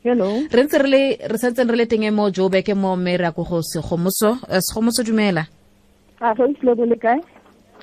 hello. 0.03 0.47
Re 0.51 0.63
ntse 0.63 0.77
re 0.77 0.87
le 0.87 1.17
re 1.27 1.37
santse 1.37 1.63
re 1.63 1.75
le 1.75 1.85
teng 1.85 2.09
mo 2.11 2.29
Joburg 2.29 2.67
mo 2.75 2.95
mme 2.95 3.17
ra 3.17 3.31
go 3.31 3.43
go 3.43 3.61
segomotso 3.61 4.37
segomotso 4.59 5.03
dumela. 5.03 5.47
A 6.19 6.33
go 6.33 6.47
itlo 6.47 6.73
le 6.85 6.95
kae? 6.95 7.21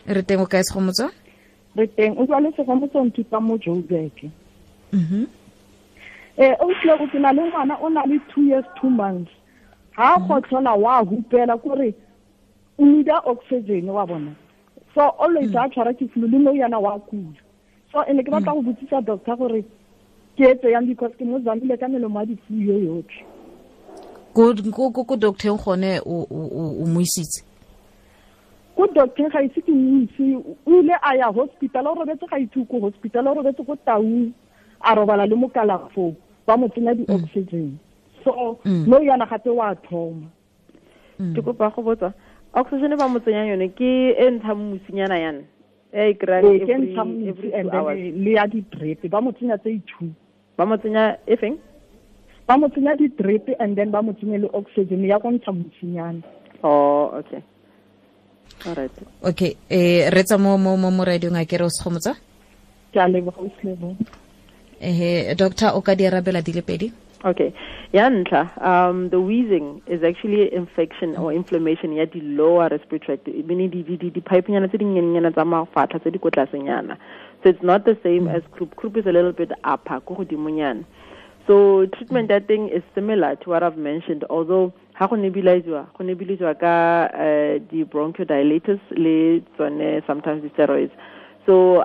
Re 0.06 0.22
teng 0.22 0.40
o 0.40 0.46
kae 0.46 0.62
segomotso 0.62 1.10
re 1.76 1.86
teng. 1.86 2.16
O 2.18 2.26
tswa 2.26 2.40
le 2.40 2.52
segomotso 2.56 3.04
nthuta 3.04 3.40
mo 3.40 3.58
Joburg. 3.58 4.30
Mhm. 4.92 5.26
Eh 6.38 6.54
o 6.60 6.72
tle 6.80 6.98
go 6.98 7.06
tsena 7.06 7.32
le 7.32 7.42
ngwana 7.42 7.78
o 7.80 7.88
na 7.88 8.02
le 8.06 8.20
2 8.34 8.48
years 8.48 8.66
2 8.82 8.90
months. 8.90 9.32
Ha 9.92 10.18
go 10.18 10.40
tlhola 10.40 10.74
wa 10.74 11.02
hupela 11.04 11.56
kore 11.58 11.94
o 12.78 12.84
nida 12.84 13.20
oxygen 13.24 13.88
wa 13.88 14.06
bona. 14.06 14.34
So 14.94 15.00
always 15.20 15.54
a 15.54 15.68
tshwara 15.68 15.92
ke 15.92 16.08
flu 16.12 16.26
le 16.26 16.38
mo 16.38 16.52
yana 16.52 16.80
wa 16.80 16.98
kula. 16.98 17.36
So 17.92 18.04
ene 18.08 18.22
ke 18.22 18.30
batla 18.30 18.54
go 18.54 18.62
botsisa 18.62 19.04
doctor 19.04 19.36
gore 19.36 19.64
ke 20.36 20.68
yang 20.70 20.86
because 20.86 21.12
ke 21.18 21.24
mo 21.24 21.40
zamile 21.40 21.78
ka 21.80 21.88
melemo 21.88 22.20
a 22.20 22.26
difu 22.26 22.54
yo 22.60 22.76
yotlhe. 22.78 23.24
Ko 24.36 24.52
ko 24.92 25.04
ko 25.04 25.16
doctor 25.16 25.56
gone 25.56 26.00
o 26.04 26.84
mo 26.86 27.00
isitse? 27.00 27.42
Ko 28.76 28.86
doctor 28.92 29.30
ga 29.32 29.40
ise 29.40 29.60
ke 29.64 29.72
mo 29.72 30.04
ise 30.04 30.36
o 30.66 30.70
ile 30.80 30.92
a 31.02 31.16
ya 31.16 31.32
hospital 31.32 31.88
o 31.88 31.94
robetse 31.96 32.28
ga 32.28 32.36
itse 32.36 32.60
ko 32.68 32.80
hospital 32.80 33.28
o 33.28 33.34
robetse 33.40 33.64
ko 33.64 33.76
taung 33.86 34.32
a 34.84 34.94
robala 34.94 35.26
le 35.26 35.34
mo 35.36 35.48
kalafo 35.48 36.14
ba 36.46 36.56
mo 36.56 36.68
tsenya 36.68 36.94
di-oxygen 36.94 37.78
so 38.22 38.60
no 38.64 39.00
yana 39.00 39.24
gape 39.26 39.48
wa 39.48 39.74
thoma. 39.88 40.28
Ke 41.16 41.40
kopa 41.40 41.72
go 41.72 41.82
botsa 41.82 42.12
oxygen 42.52 42.92
ba 42.96 43.08
mo 43.08 43.18
tsenyang 43.24 43.56
yone 43.56 43.72
ke 43.72 44.12
e 44.12 44.30
ntshang 44.36 44.76
mosinyana 44.76 45.16
yana? 45.16 45.42
E 45.96 46.12
kry-ang 46.12 46.44
le 48.20 48.30
ya 48.36 48.44
di-drip 48.46 49.08
ba 49.08 49.20
mo 49.24 49.32
tsenya 49.32 49.56
tse 49.56 49.80
two 49.88 50.12
ba 50.56 50.66
mo 50.66 50.76
tsenya 50.76 51.18
e 51.26 51.36
feng? 51.36 51.56
Ba 52.46 52.56
mo 52.56 52.68
tsenya 52.68 52.96
di-drip 52.96 53.48
and 53.60 53.76
then 53.76 53.90
ba 53.90 54.02
mo 54.02 54.12
tsenye 54.12 54.40
le 54.40 54.48
oxygen 54.52 55.04
ya 55.04 55.18
go 55.18 55.30
ntsha 55.30 55.52
motsinyana 55.52 56.22
oh 56.62 57.10
okay. 57.18 57.42
Alright. 58.66 58.92
Okay 59.22 59.56
eh 59.68 60.08
re 60.10 60.22
tsa 60.24 60.38
mo 60.38 60.56
mo 60.56 60.76
mo 60.76 61.04
radio 61.04 61.30
nga 61.30 61.44
kere 61.44 61.64
o 61.64 61.68
segomotsa 61.68 62.16
ke 62.92 62.98
a 63.00 63.08
leboga 63.08 63.42
o 63.42 63.50
slebo 63.60 63.96
eh 64.80 65.34
doctor 65.34 65.76
o 65.76 65.80
ka 65.82 65.94
di 65.94 66.06
arabela 66.06 66.40
di 66.40 66.52
le 66.52 66.62
pedi? 66.62 66.88
Okay. 67.24 67.52
Ya 67.92 68.08
ntlha 68.10 68.52
um 68.60 69.10
the 69.10 69.20
wheezing 69.20 69.82
is 69.86 70.02
actually 70.04 70.52
infection 70.52 71.16
or 71.16 71.32
inflammation 71.32 71.92
ya 71.92 72.04
di 72.06 72.20
lower 72.20 72.68
respiratory 72.68 73.18
tract 73.18 73.46
meaning 73.48 73.70
di 73.70 73.82
di 73.82 73.96
di 73.98 74.20
pipe 74.20 74.48
nyana 74.48 74.68
tse 74.68 74.78
di 74.78 74.84
nyenyana 74.84 75.32
tsa 75.32 75.44
mafatlha 75.44 75.98
tse 76.00 76.10
di 76.10 76.18
ko 76.18 76.30
tlasenyana 76.30 76.96
so 77.46 77.50
it's 77.50 77.62
not 77.62 77.84
the 77.84 77.96
same 78.02 78.26
as 78.26 78.42
croup 78.50 78.74
croup 78.74 78.96
is 78.96 79.06
a 79.06 79.12
little 79.12 79.32
bit 79.32 79.52
upper 79.62 80.02
so 81.46 81.86
treatment 81.86 82.32
I 82.32 82.40
think 82.40 82.72
is 82.72 82.82
similar 82.92 83.36
to 83.36 83.50
what 83.50 83.62
I've 83.62 83.76
mentioned 83.76 84.24
although 84.28 84.72
ha 84.94 85.06
go 85.06 85.16
nebulizewa 85.16 85.86
go 85.96 86.04
nebulizewa 86.04 86.58
ka 86.58 87.06
uh, 87.14 87.58
di 87.70 87.84
bronchodilators 87.84 88.80
le 88.96 89.40
tsone 89.54 90.02
sometimes 90.06 90.42
the 90.42 90.50
steroids. 90.50 90.90
So 91.46 91.84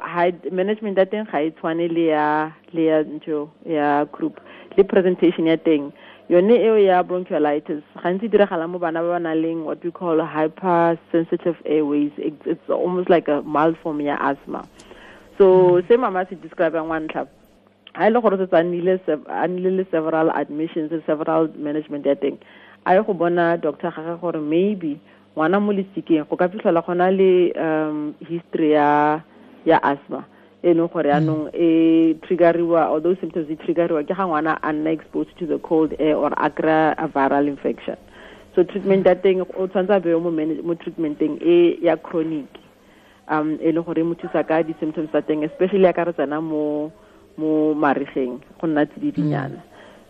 management 0.52 0.98
ya 0.98 1.06
teng 1.06 1.28
ga 1.32 1.44
e 1.46 1.52
tshwane 1.52 1.92
le 1.92 2.08
ya 2.10 2.52
le 2.74 2.86
ya 2.86 3.04
ntho 3.04 3.50
ya 3.66 4.06
croup 4.06 4.40
le 4.78 4.84
presentation 4.84 5.46
ya 5.46 5.58
teng. 5.58 5.92
Yone 6.30 6.56
eo 6.56 6.78
ya 6.78 7.04
bronchiolitis 7.04 7.84
gantsi 8.02 8.30
diragala 8.32 8.68
mo 8.68 8.80
bana 8.80 9.02
ba 9.04 9.10
ba 9.14 9.20
nang 9.20 9.38
leng 9.44 9.64
what 9.66 9.84
we 9.84 9.92
call 9.92 10.18
hypersensitive 10.26 11.58
airways. 11.66 12.12
It's, 12.18 12.42
it's 12.46 12.70
almost 12.70 13.10
like 13.10 13.28
a 13.28 13.44
mild 13.44 13.78
form 13.84 14.02
ya 14.02 14.18
asthma 14.18 14.66
so 15.38 15.82
se 15.88 15.98
mama 15.98 16.26
se 16.30 16.36
describang 16.36 16.90
wa 16.90 17.00
ntlha 17.00 17.28
ha 17.94 18.08
ile 18.08 18.22
gore 18.22 18.38
se 18.38 18.56
a 18.56 18.64
nnile 19.48 19.72
le 19.78 19.86
several 19.92 20.32
admissions 20.32 20.92
several 21.06 21.50
management 21.58 22.06
ya 22.06 22.16
teng. 22.16 22.38
A 22.86 22.96
ye 22.96 23.04
go 23.04 23.14
bona 23.14 23.58
doctor 23.58 23.92
gage 23.92 24.20
gore 24.22 24.40
maybe 24.40 25.00
ngwana 25.36 25.60
mo 25.60 25.72
lesikeng 25.74 26.28
go 26.30 26.36
ka 26.36 26.48
fitlhela 26.48 26.82
gona 26.82 27.12
le 27.12 27.52
um 27.56 28.14
history 28.20 28.72
ya 28.72 29.22
ya 29.66 29.78
asthma 29.84 30.26
e 30.64 30.74
leng 30.74 30.88
gore 30.90 31.10
yaanong 31.10 31.50
e 31.54 32.14
triggeriwa 32.22 32.90
or 32.90 33.02
those 33.02 33.20
symptoms 33.20 33.48
di 33.48 33.56
triggeriwa 33.56 34.04
ke 34.04 34.14
ga 34.16 34.28
ngwana 34.28 34.58
a 34.64 34.74
nna 34.74 34.92
exposed 34.92 35.36
to 35.38 35.46
the 35.46 35.60
cold 35.60 35.94
air 36.00 36.16
or 36.16 36.32
a 36.38 36.48
a 36.98 37.08
viral 37.08 37.48
infection. 37.48 37.98
So 38.56 38.64
treatment 38.64 39.06
ya 39.06 39.16
teng 39.16 39.42
o 39.42 39.68
tshwanetse 39.68 39.96
a 39.96 40.00
bewe 40.00 40.22
mo, 40.22 40.32
mo 40.32 40.76
treatmenteng 40.76 41.40
e 41.42 41.78
ya 41.82 41.96
chronic 41.96 42.48
um 43.28 43.58
e 43.62 43.72
leng 43.72 43.86
gore 43.86 44.02
e 44.02 44.04
mo 44.04 44.16
thusa 44.16 44.44
ka 44.44 44.64
di-symptoms 44.64 45.10
tsa 45.10 45.22
teng 45.22 45.44
especially 45.44 45.84
ya 45.86 45.94
ka 45.94 46.04
re 46.04 46.14
tsena 46.14 46.42
mo 46.42 46.92
mo 47.38 47.74
marigeng 47.74 48.40
go 48.60 48.68
nna 48.68 48.86
tsididinyana. 48.86 49.62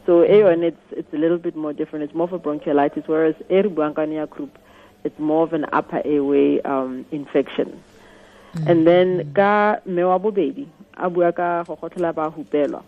So 0.06 0.24
e 0.24 0.40
yone 0.40 0.64
it's, 0.64 0.86
it's 0.92 1.14
a 1.14 1.18
little 1.18 1.38
bit 1.38 1.56
more 1.56 1.74
different. 1.74 2.04
It's 2.04 2.16
more 2.16 2.28
for 2.28 2.40
bronchiolitis 2.40 3.08
whereas 3.08 3.36
e 3.50 3.62
re 3.62 3.70
buang 3.70 3.96
ka 3.96 4.04
ya 4.04 4.26
croup 4.26 4.58
it's 5.04 5.20
more 5.20 5.44
of 5.44 5.54
an 5.54 5.66
upper 5.74 6.02
airway 6.06 6.62
um, 6.62 7.06
infection. 7.12 7.82
And 8.68 8.86
then 8.86 9.32
ka 9.34 9.78
mme 9.86 10.08
wa 10.08 10.20
bobedi 10.20 10.68
a 10.98 11.10
bua 11.10 11.32
ka 11.32 11.64
go 11.64 11.76
gotlhola 11.76 12.14
ba 12.14 12.32
hupelwa. 12.32 12.84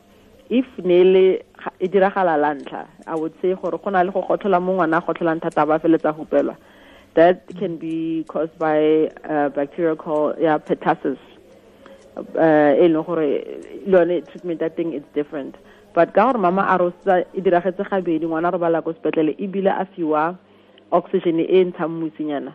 If 0.50 0.66
ne 0.84 1.04
le 1.04 1.26
e 1.80 1.88
diragala 1.88 2.38
la 2.38 2.54
ntlha 2.54 2.88
i 3.08 3.16
would 3.16 3.34
say 3.42 3.54
gore 3.56 3.78
go 3.78 3.90
na 3.90 4.02
le 4.02 4.12
go 4.12 4.22
gotlhola 4.22 4.62
mo 4.62 4.74
ngwana 4.74 4.98
a 4.98 5.02
gotlholang 5.02 5.42
thata 5.42 5.66
ba 5.66 5.80
feletsa 5.80 6.12
hupelwa 6.12 6.56
that 7.16 7.48
can 7.58 7.78
be 7.78 8.26
caused 8.28 8.58
by 8.58 9.10
a 9.24 9.50
bacteria 9.50 9.96
called 9.96 10.36
yeah, 10.40 10.58
pertussis. 10.58 11.18
Uh, 12.16 12.76
lone 13.88 14.22
treatment 14.30 14.62
ya 14.62 14.70
teng 14.70 14.94
it's 14.94 15.08
different. 15.14 15.56
But 15.94 16.14
ka 16.14 16.34
mama 16.34 16.66
a 16.70 16.78
rosa 16.78 17.26
e 17.34 17.42
diragetse 17.42 17.84
gabedi 17.90 18.26
ngwana 18.26 18.50
a 18.50 18.52
robala 18.52 18.84
ko 18.84 18.94
sepetlele 18.94 19.36
ebile 19.38 19.70
a 19.70 19.86
fiwa 19.86 20.38
oxygen 20.92 21.40
e 21.40 21.64
ntshang 21.66 21.90
musinyana 21.90 22.54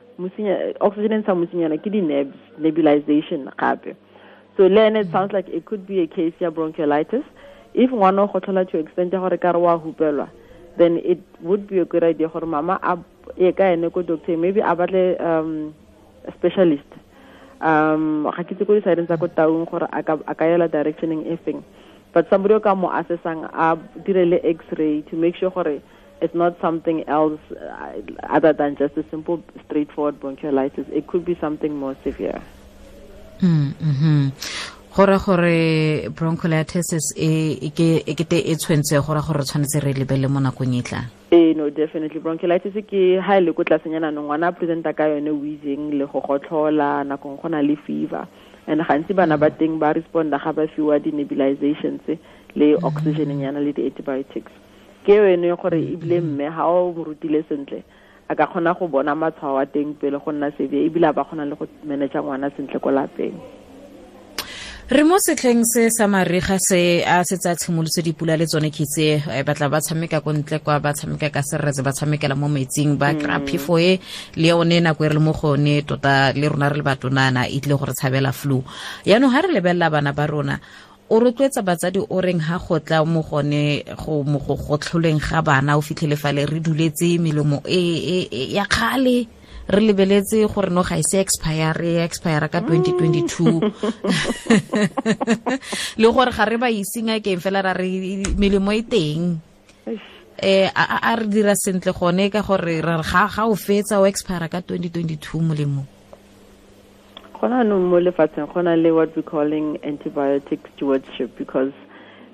oxygen 0.81 1.13
e 1.13 1.19
ntshang 1.19 1.39
musinyana 1.43 1.79
ke 1.83 1.91
di-nerves 1.91 2.39
nebulization 2.59 3.51
gape. 3.59 3.97
So 4.57 4.69
then 4.69 4.97
it 4.97 5.11
sounds 5.11 5.33
like 5.33 5.49
it 5.49 5.67
could 5.67 5.87
be 5.87 6.01
a 6.03 6.07
case 6.07 6.35
ya 6.39 6.51
bronchiolitis. 6.51 7.25
If 7.75 7.91
ngwana 7.91 8.27
o 8.27 8.29
gotlhola 8.29 8.69
to 8.71 8.79
extent 8.79 9.13
ya 9.13 9.19
gore 9.19 9.39
ka 9.39 9.53
re 9.53 9.59
wa 9.59 9.79
hupelwa 9.79 10.29
then 10.79 10.99
it 11.05 11.21
would 11.41 11.67
be 11.67 11.79
a 11.79 11.85
good 11.85 12.05
idea 12.05 12.29
gore 12.29 12.47
mama 12.47 12.79
a 12.83 12.97
ye 13.37 13.53
ka 13.53 13.73
ene 13.73 13.91
doctor 13.91 14.37
maybe 14.37 14.61
a 14.61 14.73
um 15.21 15.75
specialist 16.37 16.91
um 17.61 18.31
ga 18.37 18.43
ke 18.47 18.55
tse 18.55 18.65
ko 18.65 18.79
di-sideng 18.79 19.07
tsa 19.07 19.19
ko 19.19 19.29
taung 19.29 19.67
gore 19.67 19.89
a 19.93 20.03
ka 20.35 20.45
yela 20.45 20.69
directioneng 20.69 21.27
e 21.27 21.37
but 22.13 22.31
somebody 22.31 22.55
o 22.55 22.61
ka 22.61 22.75
mo 22.75 22.89
assessang 22.89 23.45
a 23.53 23.77
dire 24.07 24.25
le 24.25 24.39
x-ray 24.43 25.03
to 25.11 25.17
make 25.17 25.37
sure 25.37 25.51
gore 25.51 25.81
it's 26.21 26.35
not 26.35 26.61
something 26.61 27.07
else 27.09 27.41
uh, 27.51 27.93
other 28.29 28.53
than 28.53 28.77
just 28.77 28.97
a 28.97 29.05
simple, 29.11 29.43
straightforward 29.67 30.21
bronchiolitis. 30.21 30.89
It 30.91 31.07
could 31.07 31.25
be 31.25 31.37
something 31.41 31.77
more 31.77 31.97
severe. 32.03 32.43
Mm-hmm. 33.41 34.29
Gore 34.99 35.17
gore 35.25 36.11
bronchiolitis 36.11 37.15
e 37.15 37.71
ke 37.71 38.03
e 38.03 38.15
kete 38.19 38.39
e 38.51 38.57
tshwentse 38.59 38.99
gore 38.99 39.21
gore 39.23 39.45
tshwanetse 39.47 39.79
re 39.79 39.93
lebele 39.95 40.27
mo 40.27 40.41
nakong 40.43 40.75
e 40.75 40.83
tlang. 40.83 41.07
Ee 41.31 41.55
no 41.55 41.71
definitely. 41.71 42.19
Bronchiolitis 42.19 42.75
ke 42.83 43.23
ha 43.23 43.39
le 43.39 43.53
ko 43.55 43.63
tlasenyana 43.63 44.11
no 44.11 44.27
ngwana 44.27 44.51
presenta 44.51 44.91
ka 44.93 45.07
yone 45.07 45.31
wheezing 45.31 45.95
le 45.95 46.07
go 46.11 46.19
gotlhola 46.19 47.07
nakong 47.07 47.39
go 47.39 47.47
na 47.47 47.63
le 47.63 47.77
fever. 47.87 48.27
And 48.67 48.83
gantsi 48.83 49.15
bana 49.15 49.39
ba 49.39 49.51
teng 49.51 49.79
ba 49.79 49.95
responda 49.95 50.43
ga 50.43 50.51
ba 50.51 50.67
fiwa 50.67 50.99
di 50.99 51.13
nebulizations 51.15 52.03
le 52.57 52.75
oxygen 52.83 53.39
yana 53.39 53.63
le 53.63 53.71
di 53.73 53.87
antibiotics 53.87 54.51
ke 55.07 55.15
yone 55.15 55.55
gore 55.63 55.79
ebile 55.79 56.19
mme 56.21 56.51
ga 56.51 56.67
o 56.67 56.91
mo 56.91 57.05
rutile 57.07 57.47
sentle 57.47 57.85
a 58.29 58.35
ka 58.35 58.51
kgona 58.51 58.75
go 58.75 58.89
bona 58.89 59.15
matshwao 59.15 59.63
a 59.63 59.67
teng 59.67 59.95
pele 59.95 60.19
go 60.19 60.33
nna 60.35 60.51
severe 60.59 60.91
ebile 60.91 61.07
a 61.07 61.13
ba 61.13 61.23
kgona 61.23 61.47
le 61.47 61.55
go 61.55 61.69
manage 61.87 62.19
ngwana 62.19 62.51
sentle 62.57 62.83
ko 62.83 62.91
lapeng 62.91 63.58
re 64.89 65.05
mo 65.05 65.21
setlheng 65.21 65.69
se 65.69 65.91
sa 65.93 66.09
mariga 66.09 66.57
se 66.57 67.05
a 67.05 67.21
setse 67.21 67.45
a 67.51 67.55
tshimolotse 67.55 68.01
dipula 68.01 68.39
le 68.41 68.47
tsone 68.49 68.71
kitse 68.73 69.21
batla 69.45 69.69
ba 69.69 69.85
tshameka 69.85 70.25
ko 70.25 70.33
ntle 70.33 70.65
kwa 70.65 70.81
ba 70.81 70.97
tshameka 70.97 71.29
ka 71.29 71.43
seretse 71.45 71.85
ba 71.85 71.93
tshamekela 71.93 72.33
mo 72.33 72.49
metsing 72.49 72.97
ba 72.97 73.13
kry-a 73.13 73.37
phefo 73.45 73.77
e 73.77 74.01
le 74.41 74.49
yone 74.49 74.81
nako 74.81 75.05
e 75.05 75.09
re 75.09 75.15
le 75.15 75.21
mo 75.21 75.37
gone 75.37 75.85
tota 75.85 76.33
le 76.33 76.49
rona 76.49 76.73
re 76.73 76.81
le 76.81 76.83
batonana 76.89 77.45
e 77.45 77.61
tlile 77.61 77.77
gore 77.77 77.93
tshabela 77.93 78.33
flu. 78.33 78.65
Yaanong 79.05 79.29
ga 79.29 79.45
re 79.45 79.53
lebelela 79.53 79.93
bana 79.93 80.17
ba 80.17 80.25
rona 80.25 80.57
o 81.13 81.21
rotloetsa 81.21 81.61
batsadi 81.61 82.01
o 82.01 82.21
reng 82.25 82.41
ha 82.41 82.57
go 82.57 82.81
tla 82.81 83.05
mo 83.05 83.21
gone 83.21 83.85
go 83.93 84.25
mo 84.25 84.41
go 84.41 84.57
tlholeng 84.81 85.21
ga 85.21 85.45
bana 85.45 85.77
o 85.77 85.85
fitlhele 85.85 86.17
fale 86.17 86.49
re 86.49 86.61
duletse 86.65 87.21
melemo 87.21 87.61
e 87.69 88.57
ya 88.57 88.65
kgale 88.65 89.29
re 89.69 89.81
lebeletse 89.81 90.47
gore 90.49 90.71
no 90.71 90.83
ga 90.83 90.97
e 90.97 91.03
se 91.05 91.21
expire 91.21 92.03
expire 92.03 92.49
ka 92.49 92.61
2022 92.61 93.61
le 96.01 96.09
gore 96.09 96.33
ga 96.33 96.45
re 96.49 96.57
ba 96.57 96.71
isinga 96.73 97.21
keng 97.21 97.41
fela 97.41 97.61
ra 97.61 97.73
re 97.77 98.25
melemo 98.37 98.73
e 98.73 98.83
teng. 98.83 99.37
Eh 100.41 100.71
a 100.73 101.15
re 101.19 101.27
dira 101.29 101.53
sentle 101.55 101.93
gone 101.93 102.31
ka 102.31 102.41
gore 102.41 102.81
ga 102.81 103.29
ga 103.29 103.45
o 103.45 103.55
fetsa 103.55 104.01
o 104.01 104.07
expire 104.07 104.49
ka 104.49 104.65
2022 104.65 105.45
molemo. 105.45 105.85
Gona 107.37 107.63
no 107.63 107.79
mo 107.79 108.01
lefatsheng 108.01 108.49
gona 108.49 108.73
le 108.73 108.91
what 108.91 109.15
we 109.15 109.23
calling 109.23 109.77
antibiotic 109.85 110.65
stewardship 110.75 111.37
because 111.37 111.73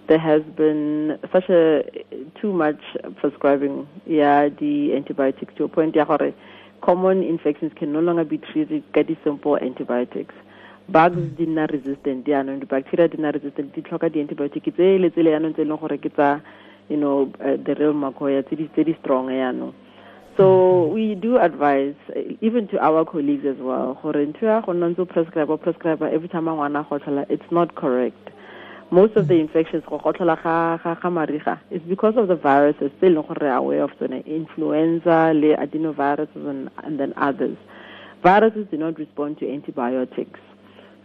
there 0.07 0.23
has 0.23 0.43
been 0.55 1.19
such 1.33 1.49
a 1.50 1.83
too 2.41 2.53
much 2.53 2.81
prescribing 3.17 3.88
yeah 4.07 4.49
the 4.49 4.95
antibiotics 4.95 5.53
to 5.57 5.64
a 5.64 5.69
point 5.69 5.97
ya 5.97 6.05
gore 6.05 6.33
common 6.85 7.23
infections 7.23 7.73
can 7.76 7.93
no 7.93 8.00
longer 8.00 8.25
be 8.25 8.38
treated 8.38 8.85
with 8.95 9.19
simple 9.25 9.57
antibiotics. 9.57 10.35
Bugs 10.88 11.17
mm. 11.17 11.37
di 11.37 11.47
nna 11.47 11.64
resistant 11.67 12.26
yaanong 12.29 12.61
di-bacteria 12.61 13.09
di 13.09 13.17
nna 13.17 13.33
resistant 13.33 13.73
di 13.73 13.81
tlhoka 13.81 14.12
di-antibiotic 14.12 14.69
tse 14.69 14.99
le 15.00 15.09
tsele 15.09 15.33
yaanong 15.33 15.57
tse 15.57 15.62
e 15.62 15.64
leng 15.64 15.81
gore 15.81 15.97
ke 15.97 16.12
tsa 16.12 16.43
you 16.93 16.99
know 17.00 17.33
uh, 17.41 17.57
the 17.57 17.73
real 17.81 17.97
makoya 17.97 18.45
tse 18.45 18.85
di 18.85 18.95
strong 19.00 19.33
yaanong 19.33 19.73
so 20.37 20.45
mm. 20.45 20.93
we 20.93 21.14
do 21.17 21.41
advise 21.41 21.97
uh, 22.12 22.21
even 22.45 22.69
to 22.69 22.76
our 22.85 23.00
colleagues 23.09 23.49
as 23.49 23.57
well 23.64 23.97
gore 24.05 24.21
ntho 24.29 24.45
ya 24.45 24.61
go 24.61 24.76
nna 24.76 24.93
ntse 24.93 25.00
o 25.00 25.09
prescribe 25.09 25.57
prescribe 25.57 26.05
every 26.05 26.29
time 26.29 26.49
a 26.49 26.53
ngwana 26.53 26.85
gotlhola 26.85 27.25
it's 27.33 27.49
not 27.49 27.73
correct 27.73 28.29
most 28.91 29.17
of 29.17 29.29
the 29.29 29.35
infections 29.35 29.83
go 29.88 29.99
gotlhola 29.99 30.37
ga 30.43 30.76
ga 30.83 30.95
ga 30.95 31.09
mariga 31.11 31.59
is 31.71 31.83
because 31.83 32.17
of 32.17 32.29
the 32.29 32.37
viruses 32.37 32.91
tse 32.99 33.09
leng 33.09 33.26
gore 33.26 33.41
re 33.41 33.50
aware 33.50 33.83
of 33.83 33.91
tsone 33.99 34.25
influenza 34.26 35.33
le 35.35 35.57
adenoviruses 35.57 36.49
and, 36.53 36.71
and 36.85 37.00
then 37.00 37.12
others. 37.17 37.57
Viruses 38.23 38.67
do 38.71 38.76
not 38.76 38.99
respond 38.99 39.38
to 39.38 39.50
antibiotics. 39.50 40.41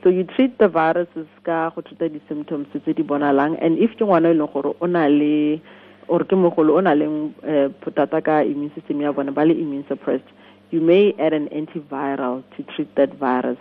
So 0.03 0.09
you 0.09 0.23
treat 0.23 0.57
the 0.59 0.67
viruses 0.67 1.27
ka 1.43 1.69
go 1.75 1.81
treata 1.81 2.11
di-symptoms 2.11 2.67
tse 2.73 2.93
di 2.93 3.03
bonalang 3.03 3.57
and 3.61 3.77
if 3.79 3.91
ke 3.97 4.03
ngwana 4.03 4.31
e 4.31 4.37
leng 4.37 4.51
gore 4.53 4.75
o 4.81 4.85
na 4.85 5.07
le 5.07 5.61
or 6.07 6.23
ke 6.23 6.35
mogolo 6.35 6.77
o 6.77 6.81
na 6.81 6.93
leng 6.93 7.33
eh, 7.43 7.67
potata 7.81 8.23
ka 8.23 8.41
immune 8.41 8.71
system 8.75 9.01
ya 9.01 9.11
bona 9.11 9.31
ba 9.31 9.45
le 9.45 9.53
immune 9.53 9.85
suppressed 9.87 10.27
you 10.71 10.81
may 10.81 11.13
add 11.19 11.33
an 11.33 11.47
antiviral 11.49 12.43
to 12.55 12.63
treat 12.75 12.93
that 12.95 13.13
virus 13.15 13.57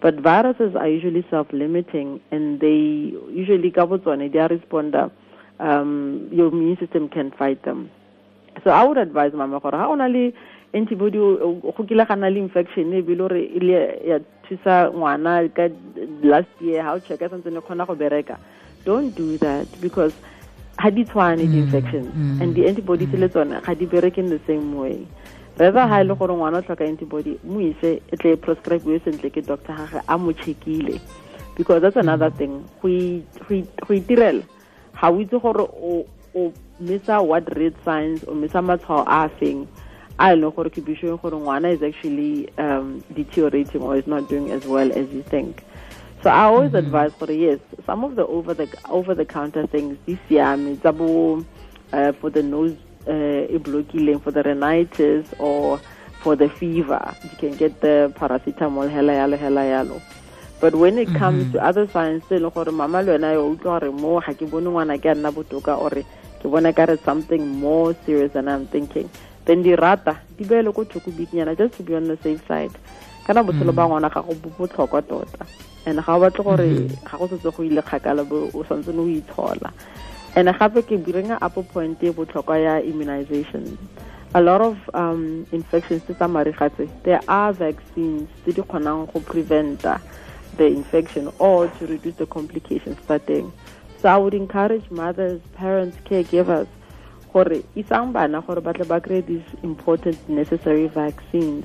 but 0.00 0.14
viruses 0.14 0.74
are 0.74 0.88
usually 0.88 1.24
self-limiting 1.30 2.20
and 2.30 2.60
they 2.60 3.12
usually 3.42 3.70
ka 3.70 3.86
botsone 3.86 4.32
they 4.32 4.38
are 4.38 4.48
responder 4.48 5.10
um, 5.58 6.28
your 6.32 6.48
immune 6.48 6.76
system 6.78 7.08
can 7.08 7.30
fight 7.32 7.62
them. 7.64 7.90
So 8.64 8.70
i 8.70 8.82
would 8.84 8.98
advise 8.98 9.32
mama 9.32 9.60
gore 9.60 9.76
ha 9.82 9.88
o 9.88 9.94
na 9.94 10.06
le 10.06 10.32
antibody 10.74 11.18
go 11.18 11.86
kile 11.92 12.06
ga 12.08 12.16
le 12.16 12.40
infection 12.46 12.92
e 12.94 13.02
bile 13.02 13.28
gore 13.28 13.42
e 13.44 14.08
ya 14.08 14.18
thusa 14.48 14.90
ngwana 14.92 15.36
ka 15.54 15.68
last 16.22 16.48
year 16.60 16.82
ha 16.82 16.94
o 16.94 16.98
checka 16.98 17.28
santse 17.28 17.52
ne 17.52 17.60
kgona 17.60 17.86
go 17.86 17.94
bereka. 17.94 18.38
Don't 18.84 19.14
do 19.14 19.36
that 19.38 19.68
because 19.80 20.14
ga 20.82 20.90
di 20.90 21.04
tshwane 21.04 21.44
di-infections 21.44 22.08
and 22.40 22.54
di-antibodies 22.54 23.12
le 23.12 23.28
tsone 23.28 23.60
ga 23.60 23.74
di 23.74 23.86
bereke 23.86 24.18
in 24.18 24.30
the 24.30 24.40
same 24.46 24.74
way 24.74 25.06
rather 25.58 25.86
ha 25.88 26.00
e 26.00 26.04
le 26.04 26.14
gore 26.14 26.34
ngwana 26.34 26.58
o 26.58 26.62
tlhoka 26.62 26.84
antibody 26.84 27.38
mo 27.44 27.60
ise 27.60 28.00
e 28.12 28.16
tle 28.16 28.36
prescribe 28.36 29.00
sentle 29.04 29.30
ke 29.30 29.42
doctor 29.46 29.74
gage 29.76 30.02
a 30.08 30.18
mo 30.18 30.32
checkile. 30.32 31.00
Because 31.56 31.82
that's 31.82 31.96
another 31.96 32.30
thing. 32.30 32.64
Go 32.80 32.88
i- 32.88 33.22
go 33.48 33.54
i- 33.54 33.68
go 33.86 33.94
itirela. 33.94 34.42
Ga 35.00 35.10
o 35.10 35.20
itse 35.20 35.40
gore 35.40 35.66
o 36.34 36.52
missa 36.78 37.22
what 37.22 37.44
red 37.56 37.74
signs 37.84 38.24
o 38.26 38.34
missa 38.34 38.58
matshwao 38.62 39.04
a 39.06 39.28
feng 39.38 39.66
a 40.18 40.32
e 40.32 40.36
leng 40.36 40.54
gore 40.54 40.70
ke 40.70 40.84
be 40.84 40.94
showing 40.94 41.16
gore 41.18 41.32
ngwana 41.36 41.72
is 41.72 41.82
actually 41.82 42.48
um, 42.58 43.02
deteriorating 43.14 43.82
or 43.82 43.96
is 43.96 44.06
not 44.06 44.28
doing 44.28 44.50
as 44.50 44.64
well 44.66 44.90
as 44.92 45.10
you 45.12 45.22
think. 45.22 45.62
So 46.22 46.28
I 46.30 46.44
always 46.44 46.74
advise 46.74 47.12
for 47.14 47.32
yes, 47.32 47.58
some 47.86 48.04
of 48.04 48.14
the 48.14 48.26
over 48.26 48.52
the 48.52 48.68
over 48.90 49.14
the 49.14 49.24
counter 49.24 49.66
things, 49.66 49.96
this 50.04 50.18
yam, 50.28 50.78
uh, 51.92 52.12
for 52.12 52.30
the 52.30 52.42
nose 52.42 52.76
uh, 53.06 53.58
blocking, 53.58 54.18
for 54.18 54.30
the 54.30 54.42
rhinitis 54.42 55.26
or 55.38 55.80
for 56.20 56.36
the 56.36 56.48
fever, 56.48 57.14
you 57.22 57.36
can 57.38 57.56
get 57.56 57.80
the 57.80 58.12
paracetamol, 58.16 58.90
hela 58.90 59.12
yalo, 59.12 59.38
hela 59.38 59.62
yalo. 59.62 60.02
But 60.60 60.74
when 60.74 60.98
it 60.98 61.08
comes 61.14 61.44
mm-hmm. 61.44 61.52
to 61.52 61.64
other 61.64 61.86
signs, 61.88 62.22
se 62.28 62.38
leng 62.38 62.52
gore 62.52 62.70
mama 62.70 63.00
le 63.02 63.16
wena 63.16 63.32
yo 63.32 63.56
utlwa 63.56 63.80
gore 63.80 63.90
mo 63.92 64.20
ga 64.20 64.34
ke 64.34 64.44
bone 64.50 64.68
ngwana 64.68 65.00
ke 65.00 65.06
a 65.06 65.14
nna 65.14 65.32
botoka 65.32 65.80
or 65.80 65.88
ke 65.88 66.44
bona 66.44 66.72
ka 66.74 66.84
re 66.84 66.98
something 67.02 67.48
more 67.48 67.96
serious 68.04 68.32
than 68.32 68.46
I'm 68.46 68.66
thinking. 68.66 69.08
Then 69.46 69.62
di 69.62 69.74
rata, 69.74 70.20
di 70.36 70.44
beele 70.44 70.74
ko 70.74 70.84
thoko 70.84 71.10
bikinyana 71.10 71.56
just 71.56 71.76
to 71.78 71.82
be 71.82 71.94
on 71.94 72.04
the 72.04 72.18
safe 72.18 72.46
side. 72.46 72.72
Kana 73.24 73.42
botshelo 73.42 73.72
mm. 73.72 73.76
ba 73.76 73.88
ngwana 73.88 74.12
ga 74.12 74.20
go 74.20 74.34
botlhokwa 74.34 75.00
tota. 75.08 75.46
And 75.86 76.04
ga 76.04 76.12
o 76.14 76.20
batle 76.20 76.44
gore 76.44 76.68
mm-hmm. 76.68 77.08
ga 77.08 77.16
go 77.16 77.26
setse 77.28 77.56
go 77.56 77.62
ile 77.64 77.80
kgakala 77.80 78.28
bo 78.28 78.50
o 78.52 78.62
santse 78.64 78.92
o 78.92 79.08
itshola. 79.08 79.72
And 80.36 80.46
gape 80.46 80.86
ke 80.86 81.04
bring 81.04 81.30
up 81.32 81.56
a 81.56 81.62
point 81.62 82.02
e 82.02 82.10
botlhokwa 82.10 82.62
ya 82.62 82.78
immunization. 82.78 83.76
A 84.32 84.40
lot 84.40 84.60
of 84.60 84.78
um, 84.94 85.44
infections 85.50 86.02
tse 86.04 86.14
tsa 86.14 86.28
marigatse, 86.28 86.88
there 87.02 87.20
are 87.26 87.52
vaccines 87.52 88.28
tse 88.44 88.52
di 88.52 88.62
kgonang 88.62 89.12
go 89.12 89.20
preventa 89.20 90.00
the 90.56 90.66
infection 90.66 91.32
or 91.40 91.66
to 91.66 91.86
reduce 91.86 92.14
the 92.14 92.26
complications 92.26 92.96
tsa 93.06 93.18
teng. 93.18 93.50
So 94.00 94.08
I 94.08 94.16
would 94.16 94.34
encourage 94.34 94.88
mothers, 94.90 95.40
parents, 95.54 95.96
caregivers 96.04 96.68
gore 97.32 97.62
isang 97.74 98.12
bana 98.12 98.40
gore 98.40 98.60
ba 98.60 98.72
tle 98.72 98.84
ba 98.86 99.00
kry 99.00 99.20
these 99.26 99.42
important 99.64 100.16
necessary 100.28 100.86
vaccines 100.86 101.64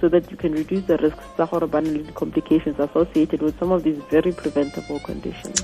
so 0.00 0.08
that 0.08 0.30
you 0.30 0.36
can 0.36 0.52
reduce 0.52 0.84
the 0.86 0.96
risks 0.98 1.24
tsa 1.36 1.46
gore 1.46 1.66
ba 1.66 1.82
complications 2.14 2.78
associated 2.78 3.42
with 3.42 3.58
some 3.58 3.72
of 3.72 3.82
these 3.84 3.98
very 4.10 4.32
preventable 4.32 5.00
conditions. 5.00 5.60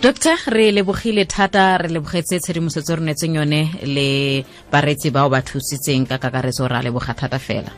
Doctor 0.00 0.36
re 0.46 0.70
lebogile 0.70 1.24
thata 1.26 1.78
re 1.78 1.88
lebogetse 1.88 2.40
tshedimosetso 2.40 2.96
re 2.96 3.02
netseng 3.02 3.34
yone 3.36 3.70
le 3.84 4.44
baretsi 4.70 5.10
bao 5.10 5.28
ba 5.28 5.40
thusitseng 5.42 6.06
ka 6.06 6.18
kakaretso 6.18 6.66
re 6.68 6.76
a 6.76 6.82
leboga 6.82 7.14
thata 7.14 7.38
fela. 7.38 7.70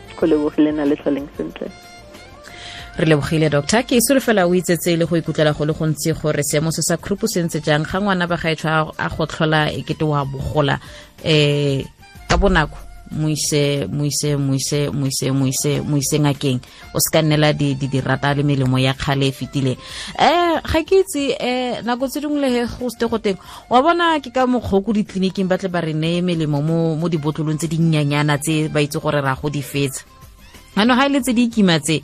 Re 2.99 3.07
lebogile 3.07 3.51
doctor. 3.51 3.83
Ke 3.85 4.01
solofela 4.01 4.47
o 4.49 4.55
itsetse 4.55 4.97
le 4.97 5.05
go 5.05 5.17
ikutlwela 5.17 5.53
go 5.53 5.65
le 5.65 5.73
gontsi 5.73 6.13
gore 6.13 6.43
seemo 6.43 6.71
se 6.71 6.83
sa 6.83 6.97
krupu 6.97 7.29
se 7.29 7.43
ntse 7.43 7.61
jang. 7.61 7.85
Ga 7.85 8.01
ngwana 8.01 8.27
ba 8.27 8.37
gaetsho 8.37 8.93
a 8.97 9.09
go 9.09 9.27
tlhola 9.27 9.71
e 9.71 9.83
kete 9.83 10.05
wa 10.05 10.25
bogola 10.25 10.81
um 11.25 11.85
ka 12.29 12.37
bonako 12.37 12.86
mo 13.11 13.29
ise 13.29 13.87
mo 13.87 14.05
ise 14.05 14.89
mo 14.91 15.97
ise 15.97 16.19
ngakeng. 16.19 16.61
O 16.95 16.99
se 16.99 17.11
ka 17.11 17.23
nnela 17.23 17.53
di 17.53 17.75
di 17.75 17.89
dirata 17.89 18.35
le 18.35 18.43
melemo 18.43 18.79
ya 18.79 18.95
kgale 18.95 19.29
e 19.29 19.33
fetileng 19.33 19.79
um 20.19 20.61
ga 20.63 20.81
ke 20.83 21.05
itse 21.05 21.37
um 21.39 21.85
nako 21.87 22.09
tse 22.09 22.21
dingwe 22.21 22.41
le 22.41 22.49
he 22.51 22.63
go 22.67 22.89
sete 22.89 23.07
go 23.09 23.19
teng. 23.19 23.39
Wa 23.71 23.83
bona 23.83 24.21
ke 24.21 24.31
ka 24.31 24.47
mokgwa 24.47 24.85
ko 24.85 24.93
ditleliniking 24.93 25.49
ba 25.49 25.59
tle 25.59 25.69
ba 25.69 25.81
re 25.81 25.93
neye 25.93 26.23
melemo 26.23 26.63
mo 26.63 27.09
dibotlolong 27.09 27.59
tse 27.59 27.69
dinnyanyana 27.69 28.39
tse 28.39 28.69
ba 28.69 28.81
itse 28.81 28.99
gore 28.99 29.21
ra 29.21 29.37
go 29.37 29.49
di 29.51 29.63
fetsa. 29.63 30.03
Ano 30.77 30.97
ga 30.97 31.07
e 31.07 31.09
le 31.09 31.21
tse 31.21 31.33
di 31.33 31.47
ikimatse 31.47 32.03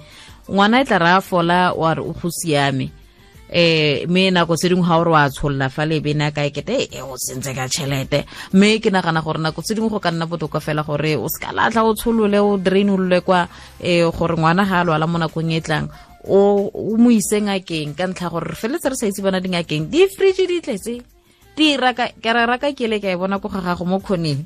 ngwana 0.49 0.81
e 0.81 0.85
tla 0.85 0.99
ra 0.99 1.21
fola 1.21 1.73
wa 1.75 1.95
re 1.95 2.03
o 2.03 2.13
go 2.13 2.31
siame 2.31 2.91
eh 3.53 4.07
me 4.09 4.31
nako 4.33 4.57
tse 4.57 4.73
dingwe 4.73 4.89
ga 4.89 4.97
o 4.97 5.05
re 5.05 5.11
wa 5.13 5.29
tsholola 5.29 5.69
fa 5.69 5.85
le 5.85 6.01
bene 6.01 6.27
a 6.27 6.33
ka 6.33 6.43
ekete 6.49 6.89
e 6.89 7.01
o 7.05 7.13
sentse 7.21 7.53
ka 7.53 7.69
tšhelete 7.69 8.25
mme 8.57 8.81
ke 8.81 8.89
nagana 8.89 9.21
gore 9.21 9.39
nako 9.39 9.61
tse 9.61 9.77
dingwe 9.77 9.93
go 9.93 10.01
ka 10.01 10.11
nna 10.11 10.25
botoka 10.27 10.61
fela 10.61 10.83
gore 10.83 11.17
o 11.21 11.29
seka 11.29 11.53
latlha 11.53 11.85
o 11.85 11.93
tsholole 11.93 12.41
o 12.41 12.57
drainolole 12.57 13.21
kwa 13.21 13.45
um 13.85 14.11
gore 14.17 14.35
ngwana 14.41 14.65
ga 14.65 14.81
a 14.81 14.85
lwala 14.85 15.07
mo 15.07 15.19
nakong 15.21 15.53
e 15.53 15.61
tlang 15.61 15.93
o 16.25 16.97
mo 16.99 17.11
ise 17.11 17.41
ngakeng. 17.43 17.95
Ka 17.95 18.07
ntlha 18.07 18.31
gore 18.31 18.55
re 18.55 18.57
feletse 18.57 18.89
re 18.91 18.97
sa 18.97 19.07
itse 19.07 19.23
bona 19.23 19.41
dingakeng 19.43 19.91
di 19.91 20.07
fridge 20.07 20.47
di 20.47 20.61
tletse. 20.63 20.95
Di 21.53 21.77
raka 21.77 22.09
ke 22.17 22.31
ra 22.33 22.47
raka 22.49 22.73
ke 22.73 22.89
le 22.89 22.97
ka 23.03 23.11
e 23.13 23.17
bona 23.19 23.37
ko 23.43 23.49
ga 23.53 23.61
gago 23.61 23.85
mo 23.85 24.01
kgoneng 24.01 24.41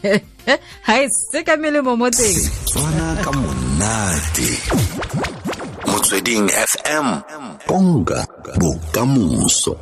ha 0.86 0.94
se 1.10 1.42
ka 1.42 1.58
melemo 1.58 1.98
mo 1.98 2.06
teng. 2.06 2.38
Tswana 2.70 3.18
ka 3.18 3.30
monate 3.34 4.48
motsweding 6.00 6.48
fm 6.48 7.08
konka 7.66 8.26
bokamoso 8.58 9.76